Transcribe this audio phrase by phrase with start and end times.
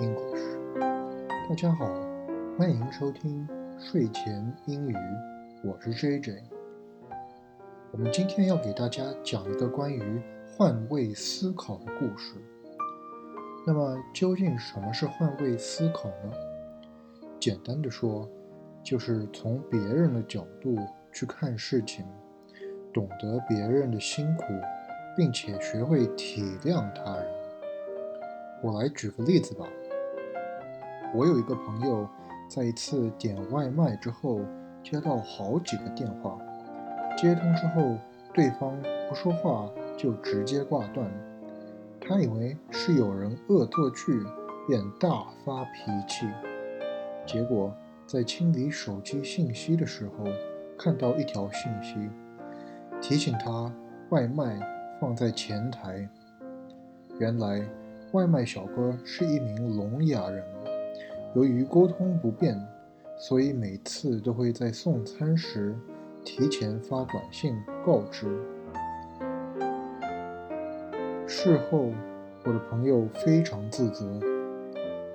[0.00, 0.40] English，
[1.48, 1.88] 大家好，
[2.58, 3.46] 欢迎收听
[3.78, 4.96] 睡前英语，
[5.62, 6.42] 我是 J J。
[7.92, 12.34] 我们今天要给大家讲一个关于换位思考的故事。
[13.64, 16.32] 那么，究竟什么是换位思考呢？
[17.38, 18.28] 简单的说，
[18.82, 20.76] 就是从别人的角度
[21.12, 22.04] 去看事情，
[22.92, 24.44] 懂得别人的辛苦，
[25.16, 27.26] 并且学会体谅他人。
[28.60, 29.64] 我来举个例子吧。
[31.14, 32.08] 我有一个朋友，
[32.48, 34.40] 在一次点外卖之后，
[34.82, 36.36] 接到好几个电话，
[37.16, 37.96] 接通之后，
[38.32, 38.76] 对方
[39.08, 41.08] 不说话就直接挂断。
[42.00, 44.24] 他以为是有人恶作剧，
[44.66, 46.26] 便大发脾气。
[47.24, 47.72] 结果
[48.08, 50.24] 在清理手机信息的时候，
[50.76, 51.94] 看到一条信息，
[53.00, 53.72] 提醒他
[54.10, 54.58] 外卖
[55.00, 56.08] 放在前台。
[57.20, 57.64] 原来
[58.10, 60.44] 外卖小哥是一名聋哑人，
[61.34, 62.56] 由于沟通不便，
[63.18, 65.74] 所以每次都会在送餐时
[66.24, 68.28] 提前发短信告知。
[71.26, 71.92] 事后，
[72.44, 74.20] 我的朋友非常自责。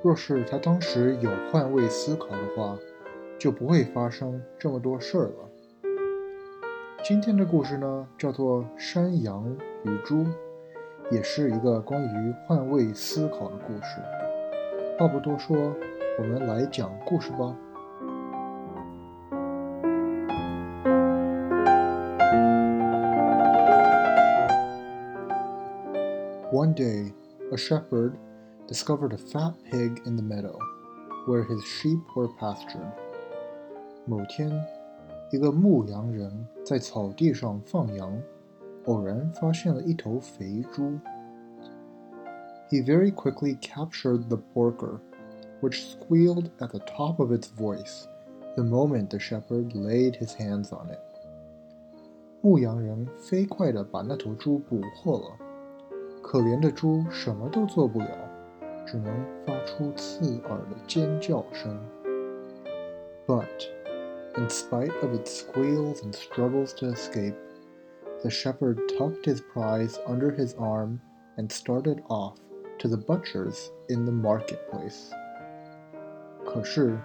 [0.04, 2.78] 若是他当时有换位思考的话，
[3.38, 5.50] 就不会发生这么多事儿了。
[7.02, 9.50] 今天的故事呢，叫做《山羊
[9.86, 10.18] 与猪》，
[11.12, 14.02] 也是一个关于换位思考的故事。
[14.98, 15.74] 话不多说，
[16.19, 17.57] 我们来讲故事吧。
[26.53, 27.13] One day,
[27.51, 28.13] a shepherd
[28.69, 30.57] discovered a fat pig in the meadow,
[31.27, 32.93] where his sheep were pastured.
[34.07, 34.51] 某天，
[35.33, 38.23] 一个牧羊人在草地上放羊，
[38.85, 40.99] 偶然发现了一头肥猪。
[42.71, 45.01] He very quickly captured the porker,
[45.61, 48.07] which squealed at the top of its voice
[48.57, 51.01] the moment the shepherd laid his hands on it.
[52.41, 55.39] 牧羊人飞快地把那头猪捕获了。
[56.23, 58.07] 可怜的猪什么都做不了，
[58.87, 59.13] 只能
[59.47, 61.79] 发出刺耳的尖叫声。
[63.27, 63.69] But,
[64.37, 67.35] in spite of its squeals and struggles to escape,
[68.23, 71.01] the shepherd tucked his prize under his arm
[71.37, 72.37] and started off
[72.79, 75.11] to the butcher's in the marketplace.
[76.52, 76.98] 可是，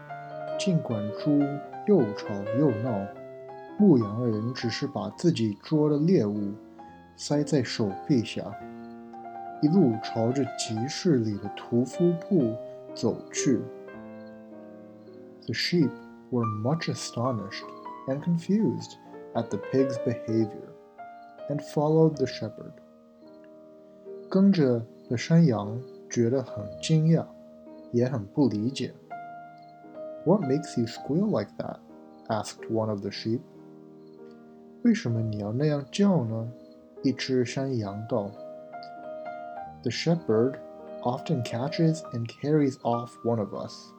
[0.59, 1.39] 尽管猪
[1.87, 2.29] 又吵
[2.59, 3.07] 又闹，
[3.79, 6.55] 牧羊人只是把自己捉的猎物
[7.15, 8.43] 塞在手臂下。
[9.61, 12.55] 一路朝着集市里的屠夫铺
[12.95, 13.61] 走去。
[15.45, 15.91] The sheep
[16.31, 17.65] were much astonished
[18.09, 18.93] and confused
[19.35, 20.73] at the pig's behavior,
[21.51, 22.73] and followed the shepherd.
[24.31, 25.79] 跟着的山羊
[26.09, 27.27] 觉得很惊讶，
[27.93, 28.95] 也很不理解。
[30.26, 31.80] What makes you squeal like that?
[32.28, 33.42] asked one of the sheep.
[34.84, 36.52] 为什么你要那样叫呢？
[37.04, 38.32] 一只山羊道。
[39.82, 40.60] the shepherd
[41.04, 43.94] often catches and carries off one of us.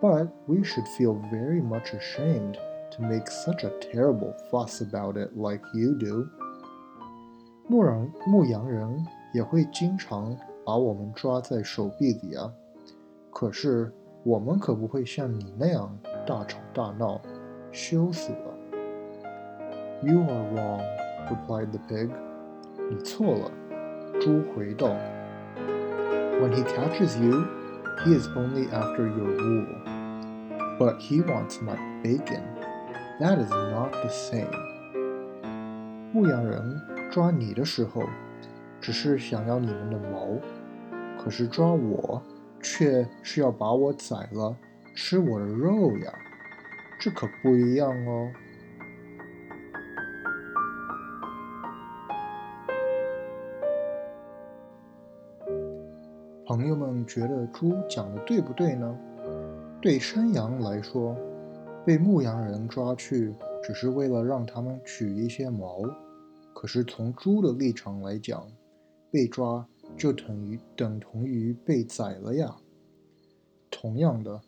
[0.00, 2.58] But we should feel very much ashamed
[2.92, 6.26] to make such a terrible fuss about it like you do.
[7.68, 12.52] 牧人牧羊人也会经常把我们抓在手臂里啊，
[13.30, 13.92] 可是
[14.23, 17.21] 我们可不会像你那样大吵大闹，
[17.73, 18.53] 羞死了。
[20.01, 20.81] You are wrong,
[21.29, 22.09] replied the pig.
[22.89, 23.51] 你错了。
[24.21, 24.87] 猪回道
[26.39, 27.43] ：“When he catches you,
[28.05, 29.65] he is only after your wool,
[30.79, 32.43] but he wants my bacon.
[33.19, 34.47] That is not the same.”
[36.13, 36.79] 牧羊人
[37.11, 38.03] 抓你的时候，
[38.79, 40.39] 只是想要你们的毛，
[41.21, 42.21] 可是抓我，
[42.63, 44.57] 却是要把我宰了，
[44.95, 46.13] 吃我的肉呀，
[46.99, 48.31] 这可不一样哦。
[56.45, 58.97] 朋友们觉得猪讲的对不对呢？
[59.81, 61.15] 对山羊来说，
[61.85, 65.81] 被牧羊人抓去只是为了让他们取一些毛；
[66.53, 68.47] 可是从猪的立场来讲，
[69.11, 69.65] 被抓
[69.97, 72.55] 就等于等同于被宰了呀。
[73.73, 74.39] 同样的，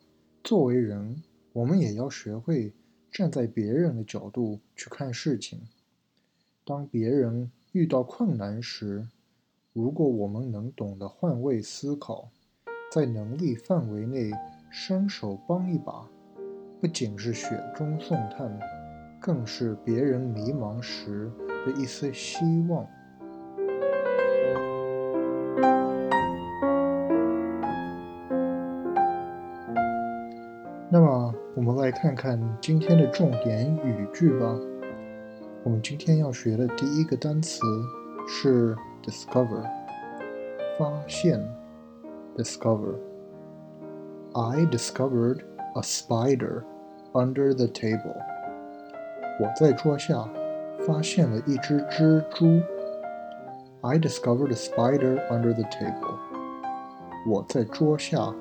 [0.44, 2.72] 作为人，我们也要学会
[3.12, 5.60] 站在别人的角度去看事情。
[6.64, 9.08] 当别人遇到困难时，
[9.74, 12.30] 如果我们能懂得换位思考，
[12.92, 14.32] 在能力范围内
[14.72, 16.08] 伸手帮一把，
[16.80, 18.58] 不仅是雪中送炭，
[19.20, 21.32] 更是别人迷茫时
[21.66, 22.88] 的一丝希望。
[32.06, 34.56] 看看今天的重点语句吧。
[35.64, 37.60] 我们今天要学的第一个单词
[38.28, 39.64] 是 discover，
[40.78, 41.44] 发现。
[42.38, 43.00] discover.
[44.36, 46.64] I discovered a spider
[47.16, 48.16] under the table.
[49.40, 50.30] 我在桌下
[50.86, 52.62] 发现了一只蜘蛛。
[53.82, 56.20] I discovered a spider under the table.
[57.28, 58.32] 我在桌下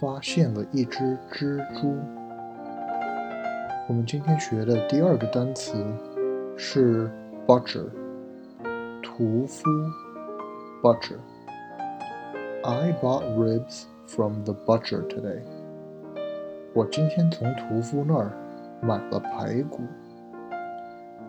[0.00, 2.23] 发现了一只蜘蛛。
[3.86, 5.74] 我们今天学的第二个单词
[6.56, 7.10] 是
[7.46, 7.84] butcher，
[9.02, 9.62] 屠夫
[10.82, 11.18] ，butcher。
[12.62, 15.42] I bought ribs from the butcher today.
[16.72, 18.32] 我今天从屠夫那儿
[18.80, 19.82] 买了排骨。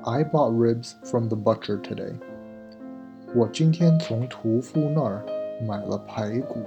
[0.03, 2.13] I bought ribs from the butcher today.
[3.35, 5.25] 我今天从屠夫那儿
[5.67, 6.61] 买了排骨。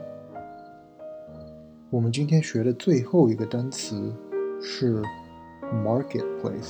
[1.88, 4.12] 我们今天学的最后一个单词
[4.60, 5.02] 是
[5.83, 6.69] marketplace，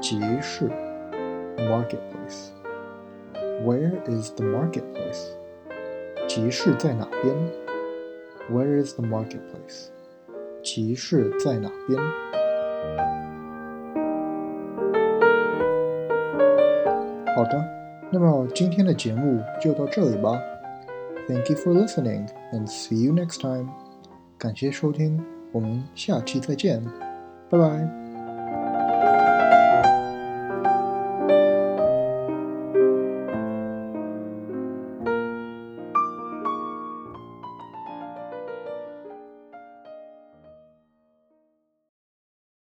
[0.00, 0.70] 集市。
[1.56, 5.32] marketplace。Where is the marketplace?
[6.28, 7.34] 集市在哪边？
[8.50, 9.88] Where is the marketplace？
[10.62, 12.00] 集市在哪边？
[17.34, 17.64] 好的，
[18.10, 20.40] 那么今天的节目就到这里吧。
[21.26, 23.68] Thank you for listening and see you next time。
[24.38, 26.82] 感谢收听，我们下期再见，
[27.53, 28.02] Bye bye.